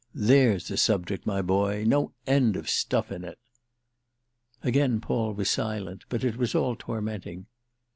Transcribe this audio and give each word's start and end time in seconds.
"There's 0.15 0.71
a 0.71 0.77
subject, 0.77 1.27
my 1.27 1.43
boy: 1.43 1.83
no 1.85 2.11
end 2.25 2.55
of 2.55 2.67
stuff 2.67 3.11
in 3.11 3.23
it!" 3.23 3.37
Again 4.63 4.99
Paul 4.99 5.35
was 5.35 5.47
silent, 5.51 6.05
but 6.09 6.23
it 6.23 6.37
was 6.37 6.55
all 6.55 6.75
tormenting. 6.75 7.45